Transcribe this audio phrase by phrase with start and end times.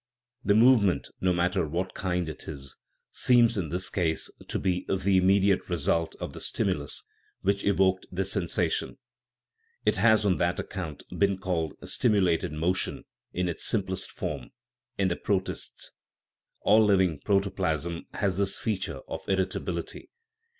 [0.43, 2.75] The movement no matter what kind it is
[3.11, 7.03] seems in this case to be the immediate result of the stimulus
[7.41, 8.97] which evoked the sensation;
[9.85, 14.49] it has, on that account, been called stimulated motion in its simplest form
[14.97, 15.91] (in the protists).
[16.61, 20.09] All living protoplasm has this feature of irritability.